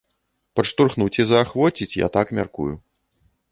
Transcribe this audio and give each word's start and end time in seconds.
Падштурхнуць 0.59 1.13
і 1.21 1.27
заахвоціць, 1.33 1.91
я 2.05 2.11
так 2.19 2.35
мяркую. 2.41 2.69